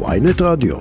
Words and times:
ויינט 0.00 0.40
רדיו. 0.50 0.76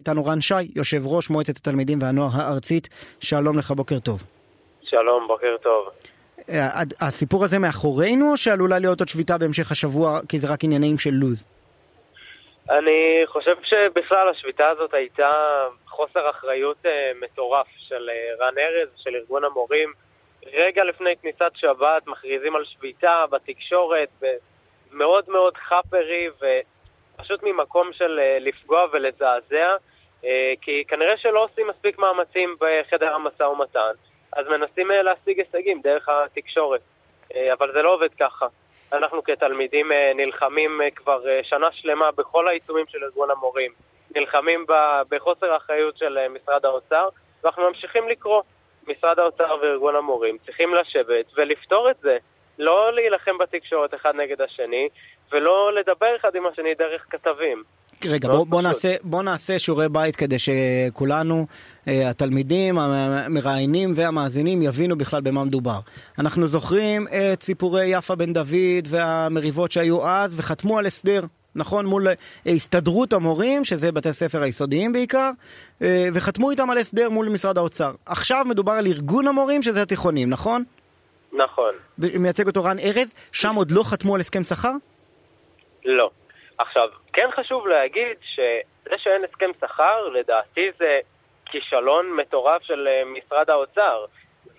איתנו 0.00 0.24
רן 0.24 0.40
שי, 0.40 0.54
יושב 0.76 1.06
ראש 1.06 1.30
מועצת 1.30 1.56
התלמידים 1.56 1.98
והנוער 2.02 2.30
הארצית, 2.34 2.88
שלום 3.20 3.58
לך, 3.58 3.70
בוקר 3.70 3.98
טוב. 3.98 4.22
שלום, 4.82 5.28
בוקר 5.28 5.56
טוב. 5.62 5.88
אה, 6.50 6.82
הסיפור 7.00 7.44
הזה 7.44 7.58
מאחורינו, 7.58 8.32
או 8.32 8.36
שעלולה 8.36 8.78
להיות 8.78 9.00
עוד 9.00 9.08
שביתה 9.08 9.38
בהמשך 9.38 9.72
השבוע, 9.72 10.20
כי 10.28 10.38
זה 10.38 10.52
רק 10.52 10.64
עניינים 10.64 10.98
של 10.98 11.10
לו"ז? 11.10 11.44
אני 12.70 13.22
חושב 13.26 13.54
שבכלל 13.62 14.28
השביתה 14.28 14.68
הזאת 14.68 14.94
הייתה 14.94 15.32
חוסר 15.86 16.30
אחריות 16.30 16.86
אה, 16.86 17.12
מטורף 17.22 17.66
של 17.78 18.10
אה, 18.10 18.46
רן 18.46 18.54
ארז, 18.58 18.88
של 18.96 19.10
ארגון 19.14 19.44
המורים. 19.44 19.92
רגע 20.52 20.84
לפני 20.84 21.10
כניסת 21.22 21.52
שבת 21.54 22.06
מכריזים 22.06 22.56
על 22.56 22.64
שביתה 22.64 23.24
בתקשורת, 23.30 24.08
מאוד 24.96 25.24
מאוד 25.28 25.56
חאפרי, 25.56 26.28
ופשוט 26.36 27.42
ממקום 27.42 27.92
של 27.92 28.18
אה, 28.18 28.38
לפגוע 28.40 28.86
ולזעזע, 28.92 29.76
אה, 30.24 30.52
כי 30.60 30.84
כנראה 30.88 31.16
שלא 31.16 31.44
עושים 31.44 31.66
מספיק 31.66 31.98
מאמצים 31.98 32.56
בחדר 32.60 33.14
המשא 33.14 33.42
ומתן, 33.42 33.92
אז 34.32 34.46
מנסים 34.46 34.90
אה, 34.90 35.02
להשיג 35.02 35.38
הישגים 35.40 35.80
דרך 35.80 36.08
התקשורת. 36.08 36.80
אבל 37.52 37.72
זה 37.72 37.82
לא 37.82 37.94
עובד 37.94 38.14
ככה. 38.20 38.46
אנחנו 38.92 39.24
כתלמידים 39.24 39.92
נלחמים 40.14 40.80
כבר 40.96 41.22
שנה 41.42 41.72
שלמה 41.72 42.10
בכל 42.10 42.48
העיצומים 42.48 42.86
של 42.88 43.04
ארגון 43.04 43.30
המורים, 43.30 43.72
נלחמים 44.16 44.66
בחוסר 45.10 45.52
האחריות 45.52 45.96
של 45.96 46.18
משרד 46.28 46.64
האוצר, 46.64 47.08
ואנחנו 47.44 47.68
ממשיכים 47.68 48.08
לקרוא. 48.08 48.42
משרד 48.88 49.18
האוצר 49.18 49.56
וארגון 49.62 49.96
המורים 49.96 50.38
צריכים 50.46 50.74
לשבת 50.74 51.26
ולפתור 51.36 51.90
את 51.90 51.96
זה. 51.96 52.18
לא 52.58 52.92
להילחם 52.94 53.38
בתקשורת 53.38 53.94
אחד 53.94 54.12
נגד 54.16 54.40
השני, 54.40 54.88
ולא 55.32 55.70
לדבר 55.74 56.16
אחד 56.20 56.36
עם 56.36 56.46
השני 56.46 56.74
דרך 56.74 57.06
כתבים. 57.10 57.62
רגע, 58.04 58.28
בוא, 58.28 58.46
בוא, 58.46 58.62
נעשה, 58.62 58.94
בוא 59.02 59.22
נעשה 59.22 59.58
שיעורי 59.58 59.88
בית 59.88 60.16
כדי 60.16 60.36
שכולנו, 60.38 61.46
אה, 61.88 62.10
התלמידים, 62.10 62.78
המראיינים 62.78 63.92
והמאזינים 63.94 64.62
יבינו 64.62 64.98
בכלל 64.98 65.20
במה 65.20 65.44
מדובר. 65.44 65.78
אנחנו 66.18 66.48
זוכרים 66.48 67.06
את 67.08 67.42
סיפורי 67.42 67.86
יפה 67.86 68.14
בן 68.14 68.32
דוד 68.32 68.86
והמריבות 68.88 69.72
שהיו 69.72 70.08
אז 70.08 70.34
וחתמו 70.38 70.78
על 70.78 70.86
הסדר, 70.86 71.22
נכון? 71.54 71.86
מול 71.86 72.06
הסתדרות 72.46 73.12
המורים, 73.12 73.64
שזה 73.64 73.92
בתי 73.92 74.12
ספר 74.12 74.42
היסודיים 74.42 74.92
בעיקר, 74.92 75.30
אה, 75.82 76.08
וחתמו 76.12 76.50
איתם 76.50 76.70
על 76.70 76.78
הסדר 76.78 77.10
מול 77.10 77.28
משרד 77.28 77.58
האוצר. 77.58 77.92
עכשיו 78.06 78.44
מדובר 78.48 78.72
על 78.72 78.86
ארגון 78.86 79.28
המורים, 79.28 79.62
שזה 79.62 79.82
התיכונים, 79.82 80.30
נכון? 80.30 80.64
נכון. 81.32 81.74
מייצג 81.98 82.46
אותו 82.46 82.64
רן 82.64 82.78
ארז, 82.78 83.14
שם 83.32 83.54
עוד 83.54 83.70
לא 83.70 83.82
חתמו 83.90 84.14
על 84.14 84.20
הסכם 84.20 84.44
שכר? 84.44 84.72
לא. 85.84 86.10
עכשיו, 86.58 86.88
כן 87.12 87.28
חשוב 87.36 87.66
להגיד 87.66 88.16
שזה 88.22 88.96
שאין 88.96 89.24
הסכם 89.24 89.50
שכר, 89.60 90.08
לדעתי 90.08 90.70
זה 90.78 90.98
כישלון 91.46 92.12
מטורף 92.16 92.62
של 92.62 92.88
אה, 92.88 93.02
משרד 93.04 93.50
האוצר. 93.50 94.04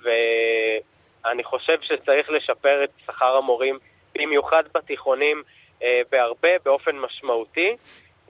ואני 0.04 1.44
חושב 1.44 1.78
שצריך 1.82 2.30
לשפר 2.30 2.84
את 2.84 2.90
שכר 3.06 3.38
המורים, 3.38 3.80
במיוחד 4.16 4.64
בתיכונים, 4.76 5.44
אה, 5.84 6.02
בהרבה, 6.12 6.50
באופן 6.66 6.96
משמעותי. 6.96 7.76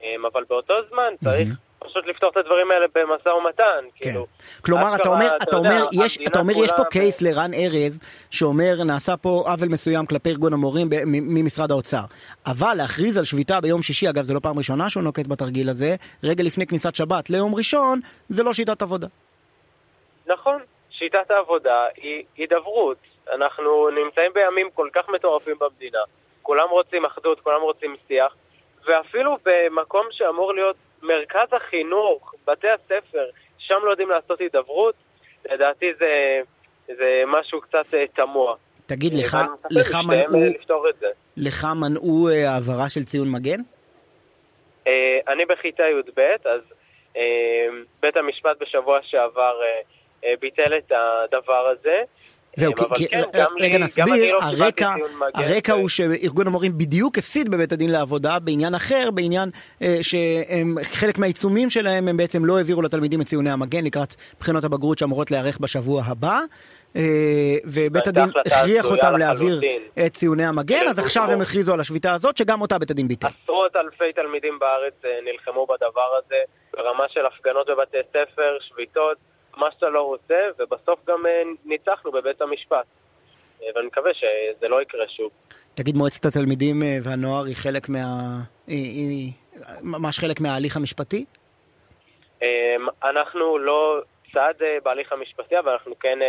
אה, 0.03 0.15
אבל 0.31 0.43
באותו 0.49 0.73
זמן 0.89 1.13
צריך 1.23 1.47
mm-hmm. 1.47 1.66
פשוט 1.87 2.07
לפתור 2.07 2.29
את 2.29 2.37
הדברים 2.37 2.71
האלה 2.71 2.85
במשא 2.95 3.29
ומתן, 3.29 3.63
כן. 3.95 4.09
כאילו. 4.09 4.25
כלומר, 4.65 4.95
אתה 4.95 5.09
אומר, 5.09 5.35
אתה, 5.35 5.43
אתה 5.43 5.57
אומר, 5.57 5.85
יש, 5.91 6.17
אתה 6.27 6.39
אומר, 6.39 6.53
יש 6.63 6.71
פה 6.77 6.83
קייס 6.83 7.21
לרן 7.21 7.51
ארז, 7.53 7.99
שאומר, 8.31 8.83
נעשה 8.85 9.17
פה 9.17 9.43
עוול 9.45 9.67
מסוים 9.69 10.05
כלפי 10.05 10.29
ארגון 10.29 10.53
המורים 10.53 10.87
ממשרד 11.05 11.71
האוצר. 11.71 12.03
אבל 12.45 12.73
להכריז 12.73 13.17
על 13.17 13.23
שביתה 13.23 13.61
ביום 13.61 13.81
שישי, 13.81 14.09
אגב, 14.09 14.23
זו 14.23 14.33
לא 14.33 14.39
פעם 14.39 14.57
ראשונה 14.57 14.89
שהוא 14.89 15.03
נוקט 15.03 15.27
בתרגיל 15.27 15.69
הזה, 15.69 15.95
רגע 16.23 16.43
לפני 16.43 16.67
כניסת 16.67 16.95
שבת 16.95 17.29
ליום 17.29 17.55
ראשון, 17.55 17.99
זה 18.29 18.43
לא 18.43 18.53
שיטת 18.53 18.81
עבודה. 18.81 19.07
נכון, 20.27 20.61
שיטת 20.91 21.31
העבודה 21.31 21.85
היא 21.95 22.23
הידברות. 22.37 22.97
אנחנו 23.33 23.89
נמצאים 23.89 24.31
בימים 24.33 24.69
כל 24.73 24.89
כך 24.93 25.09
מטורפים 25.09 25.55
במדינה. 25.59 25.99
כולם 26.41 26.69
רוצים 26.69 27.05
אחדות, 27.05 27.39
כולם 27.39 27.61
רוצים 27.61 27.95
שיח, 28.07 28.35
ואפילו 28.87 29.37
במקום 29.45 30.05
שאמור 30.11 30.53
להיות 30.53 30.75
מרכז 31.07 31.47
החינוך, 31.51 32.33
בתי 32.47 32.67
הספר, 32.69 33.25
שם 33.57 33.75
לא 33.83 33.91
יודעים 33.91 34.09
לעשות 34.09 34.39
הידברות, 34.39 34.95
לדעתי 35.51 35.85
זה, 35.99 36.41
זה 36.87 37.23
משהו 37.27 37.61
קצת 37.61 37.85
uh, 37.93 38.15
תמוה. 38.15 38.55
תגיד, 38.85 39.13
לך, 39.13 39.37
לך 39.69 39.95
מנעו, 40.07 40.39
לך 41.37 41.67
מנעו 41.75 42.29
uh, 42.29 42.47
העברה 42.47 42.89
של 42.89 43.03
ציון 43.03 43.31
מגן? 43.31 43.59
אני 45.27 45.45
בכיתה 45.45 45.83
י"ב, 45.83 46.19
אז 46.45 46.61
בית 48.01 48.17
המשפט 48.17 48.61
בשבוע 48.61 48.99
שעבר 49.03 49.59
ביטל 50.39 50.77
את 50.77 50.91
הדבר 50.91 51.67
הזה. 51.67 52.01
זהו, 52.57 52.73
כי, 52.75 53.07
כן, 53.07 53.21
כי 53.31 53.39
רגע 53.59 53.77
נסביר, 53.77 54.35
לא 54.35 54.39
הרקע, 54.41 54.93
הרקע 55.35 55.73
הוא 55.73 55.89
שארגון 55.89 56.47
המורים 56.47 56.77
בדיוק 56.77 57.17
הפסיד 57.17 57.49
בבית 57.49 57.71
הדין 57.71 57.91
לעבודה 57.91 58.39
בעניין 58.39 58.75
אחר, 58.75 59.09
בעניין 59.13 59.49
אה, 59.81 59.95
שחלק 60.01 61.17
מהעיצומים 61.17 61.69
שלהם 61.69 62.07
הם 62.07 62.17
בעצם 62.17 62.45
לא 62.45 62.57
העבירו 62.57 62.81
לתלמידים 62.81 63.21
את 63.21 63.25
ציוני 63.25 63.49
המגן 63.49 63.83
לקראת 63.83 64.15
בחינות 64.39 64.63
הבגרות 64.63 64.97
שאמורות 64.97 65.31
להיערך 65.31 65.57
בשבוע 65.57 66.03
הבא. 66.05 66.39
אה, 66.95 67.01
ובית 67.65 68.07
הדין 68.07 68.29
הכריח 68.45 68.85
אותם 68.85 69.17
להעביר 69.17 69.61
את 70.05 70.13
ציוני 70.13 70.45
המגן, 70.45 70.87
אז 70.89 70.99
עכשיו 70.99 71.31
הם 71.31 71.41
הכריזו 71.41 71.73
על 71.73 71.79
השביתה 71.79 72.13
הזאת, 72.13 72.37
שגם 72.37 72.61
אותה 72.61 72.77
בית 72.77 72.91
הדין 72.91 73.07
ביטל. 73.07 73.27
עשרות 73.43 73.75
אלפי 73.75 74.13
תלמידים 74.15 74.59
בארץ 74.59 74.93
אה, 75.05 75.09
נלחמו 75.23 75.65
בדבר 75.65 76.09
הזה, 76.17 76.35
ברמה 76.73 77.03
של 77.09 77.25
הפגנות 77.25 77.67
בבתי 77.67 77.97
ספר, 78.09 78.57
שביתות. 78.61 79.17
מה 79.57 79.71
שאתה 79.71 79.89
לא 79.89 80.01
רוצה, 80.01 80.39
ובסוף 80.59 80.99
ניצחנו 81.77 82.11
בבית 82.11 82.41
המשפט. 82.41 82.85
אה, 83.63 83.67
ואני 83.75 83.87
מקווה 83.87 84.13
שזה 84.13 84.67
לא 84.67 84.81
יקרה 84.81 85.07
שוב. 85.07 85.31
תגיד, 85.73 85.95
מועצת 85.95 86.25
התלמידים 86.25 86.83
אה, 86.83 86.97
והנוער 87.03 87.43
היא 87.43 87.55
חלק 87.55 87.89
מה... 87.89 88.39
היא 88.67 89.31
ממש 89.81 90.19
חלק 90.19 90.41
מההליך 90.41 90.77
המשפטי? 90.77 91.25
אנחנו 93.03 93.57
לא 93.57 94.01
צד 94.33 94.53
בהליך 94.83 95.13
המשפטי, 95.13 95.59
אבל 95.59 95.71
אנחנו 95.71 95.99
כן 95.99 96.19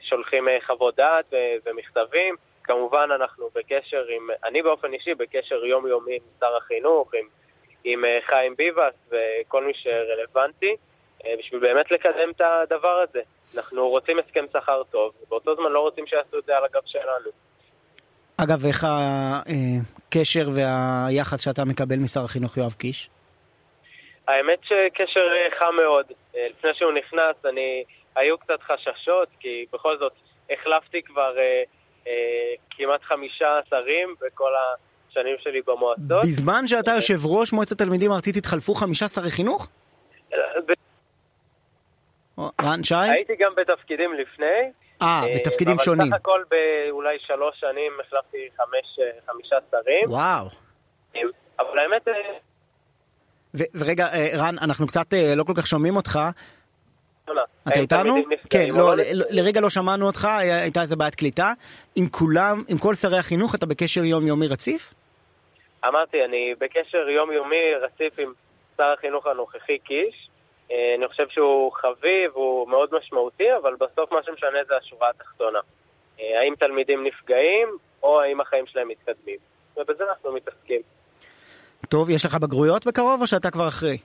שולחים 0.00 0.44
חוות 0.66 0.96
דעת 0.96 1.34
ומכתבים. 1.66 2.34
כמובן 2.64 3.08
אנחנו 3.14 3.48
בקשר 3.54 4.04
עם, 4.08 4.28
אני 4.44 4.62
באופן 4.62 4.92
אישי 4.92 5.14
בקשר 5.14 5.64
יומיומי 5.64 6.14
עם 6.14 6.20
שר 6.40 6.56
החינוך, 6.56 7.14
עם, 7.14 7.28
עם 7.84 8.04
חיים 8.26 8.56
ביבס 8.56 8.94
וכל 9.10 9.64
מי 9.64 9.72
שרלוונטי. 9.74 10.76
אה, 11.26 11.34
בשביל 11.38 11.60
באמת 11.60 11.90
לקדם 11.90 12.30
את 12.36 12.40
הדבר 12.40 13.04
הזה. 13.08 13.20
אנחנו 13.56 13.88
רוצים 13.88 14.18
הסכם 14.18 14.44
שכר 14.52 14.82
טוב, 14.90 15.12
ובאותו 15.22 15.56
זמן 15.56 15.72
לא 15.72 15.80
רוצים 15.80 16.06
שיעשו 16.06 16.38
את 16.38 16.44
זה 16.44 16.56
על 16.56 16.64
הגב 16.64 16.82
שלנו. 16.86 17.30
אגב, 18.36 18.66
איך 18.66 18.86
הקשר 18.88 20.48
והיחס 20.54 21.40
שאתה 21.40 21.64
מקבל 21.64 21.96
משר 21.96 22.24
החינוך 22.24 22.56
יואב 22.56 22.72
קיש? 22.72 23.10
האמת 24.28 24.58
שקשר 24.62 25.28
חם 25.58 25.74
מאוד. 25.82 26.06
אה, 26.36 26.46
לפני 26.50 26.70
שהוא 26.74 26.92
נכנס, 26.92 27.36
אני... 27.44 27.84
היו 28.18 28.38
קצת 28.38 28.60
חששות, 28.62 29.28
כי 29.40 29.66
בכל 29.72 29.98
זאת 29.98 30.12
החלפתי 30.50 31.02
כבר 31.02 31.38
אה, 31.38 31.62
אה, 32.06 32.12
כמעט 32.70 33.02
חמישה 33.02 33.58
שרים 33.70 34.14
בכל 34.20 34.50
השנים 34.56 35.36
שלי 35.42 35.60
במועצות. 35.66 36.22
בזמן 36.22 36.66
שאתה 36.66 36.90
יושב 36.90 37.26
ראש 37.26 37.52
מועצת 37.52 37.78
תלמידים 37.78 38.12
ארצית 38.12 38.36
התחלפו 38.36 38.74
חמישה 38.74 39.08
שרי 39.08 39.30
חינוך? 39.30 39.68
רן 42.60 42.84
שי? 42.84 42.94
הייתי 42.94 43.36
גם 43.38 43.52
בתפקידים 43.56 44.14
לפני. 44.14 44.72
אה, 45.02 45.06
אה 45.06 45.34
בתפקידים 45.36 45.78
שונים. 45.78 46.00
אבל 46.00 46.10
סך 46.10 46.14
הכל 46.14 46.42
באולי 46.50 47.18
שלוש 47.18 47.60
שנים 47.60 47.92
החלפתי 48.00 48.48
חמש, 48.56 48.98
אה, 48.98 49.32
חמישה 49.32 49.56
שרים. 49.70 50.10
וואו. 50.10 50.46
אבל 51.58 51.78
האמת... 51.78 52.08
אה, 52.08 52.14
ורגע, 53.74 54.08
רן, 54.34 54.54
אנחנו 54.62 54.86
קצת 54.86 55.06
לא 55.36 55.44
כל 55.44 55.52
כך 55.56 55.66
שומעים 55.66 55.96
אותך. 55.96 56.18
אתה 57.68 57.80
איתנו? 57.80 58.14
כן, 58.50 58.68
לא 58.70 58.94
לרגע 59.30 59.60
לא 59.60 59.70
שמענו 59.70 60.06
אותך, 60.06 60.28
הייתה 60.40 60.82
איזה 60.82 60.96
בעיית 60.96 61.14
קליטה. 61.14 61.52
עם 61.96 62.08
כולם, 62.08 62.62
עם 62.68 62.78
כל 62.78 62.94
שרי 62.94 63.18
החינוך, 63.18 63.54
אתה 63.54 63.66
בקשר 63.66 64.04
יומיומי 64.04 64.46
רציף? 64.46 64.94
אמרתי, 65.84 66.24
אני 66.24 66.54
בקשר 66.60 67.08
יומיומי 67.08 67.74
רציף 67.80 68.18
עם 68.18 68.32
שר 68.76 68.94
החינוך 68.98 69.26
הנוכחי 69.26 69.78
קיש. 69.78 70.28
אה, 70.70 70.94
אני 70.98 71.08
חושב 71.08 71.28
שהוא 71.28 71.72
חביב, 71.72 72.30
הוא 72.34 72.68
מאוד 72.68 72.94
משמעותי, 72.94 73.56
אבל 73.62 73.74
בסוף 73.74 74.12
מה 74.12 74.18
שמשנה 74.22 74.58
זה 74.68 74.76
השורה 74.76 75.10
התחתונה. 75.10 75.58
אה, 76.20 76.40
האם 76.40 76.54
תלמידים 76.58 77.06
נפגעים, 77.06 77.68
או 78.02 78.20
האם 78.20 78.40
החיים 78.40 78.66
שלהם 78.66 78.88
מתקדמים. 78.88 79.38
ובזה 79.76 80.04
אנחנו 80.10 80.32
מתעסקים. 80.32 80.80
טוב, 81.88 82.10
יש 82.10 82.24
לך 82.24 82.34
בגרויות 82.34 82.86
בקרוב, 82.86 83.20
או 83.20 83.26
שאתה 83.26 83.50
כבר 83.50 83.68
אחרי? 83.68 83.98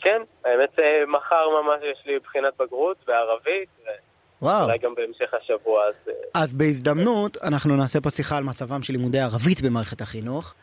כן, 0.00 0.22
האמת 0.44 0.78
אה, 0.78 1.06
מחר 1.06 1.48
ממש 1.62 1.80
יש 1.92 2.06
לי 2.06 2.18
בחינת 2.18 2.52
בגרות 2.58 2.96
בערבית. 3.06 3.68
וואו. 4.42 4.64
אולי 4.64 4.78
גם 4.78 4.94
בהמשך 4.94 5.34
השבוע, 5.34 5.84
אז... 5.84 5.94
אז 6.34 6.52
בהזדמנות, 6.52 7.36
אנחנו 7.42 7.76
נעשה 7.76 8.00
פה 8.00 8.10
שיחה 8.10 8.36
על 8.36 8.44
מצבם 8.44 8.82
של 8.82 8.92
לימודי 8.92 9.20
ערבית 9.20 9.60
במערכת 9.62 10.00
החינוך. 10.00 10.54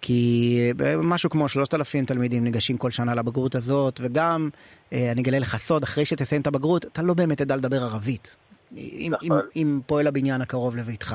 כי 0.00 0.72
משהו 0.98 1.30
כמו 1.30 1.48
3,000 1.48 2.04
תלמידים 2.04 2.44
ניגשים 2.44 2.76
כל 2.76 2.90
שנה 2.90 3.14
לבגרות 3.14 3.54
הזאת, 3.54 4.00
וגם, 4.02 4.48
אני 4.92 5.22
אגלה 5.22 5.38
לך 5.38 5.56
סוד, 5.56 5.82
אחרי 5.82 6.04
שתסיים 6.04 6.42
את 6.42 6.46
הבגרות, 6.46 6.84
אתה 6.84 7.02
לא 7.02 7.14
באמת 7.14 7.38
תדע 7.38 7.56
לדבר 7.56 7.82
ערבית. 7.82 8.36
עם, 8.76 9.12
נכון. 9.14 9.38
עם, 9.38 9.44
עם 9.54 9.80
פועל 9.86 10.06
הבניין 10.06 10.40
הקרוב 10.40 10.76
לביתך. 10.76 11.14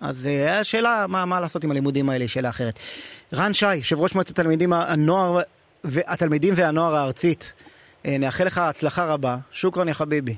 אז 0.00 0.28
השאלה 0.48 1.06
מה, 1.08 1.24
מה 1.24 1.40
לעשות 1.40 1.64
עם 1.64 1.70
הלימודים 1.70 2.10
האלה 2.10 2.24
היא 2.24 2.28
שאלה 2.28 2.48
אחרת. 2.48 2.78
רן 3.34 3.52
שי, 3.52 3.74
יושב 3.74 4.00
ראש 4.00 4.14
מועצת 4.14 4.30
התלמידים, 4.30 4.72
הנוער, 4.72 5.40
התלמידים 6.06 6.54
והנוער 6.56 6.94
הארצית, 6.94 7.52
נאחל 8.04 8.44
לך 8.44 8.58
הצלחה 8.58 9.04
רבה. 9.04 9.36
שוכרן 9.52 9.88
יא 9.88 9.92
חביבי. 9.92 10.36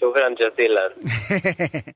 שוכרן 0.00 0.34
ג'זילן. 0.34 0.90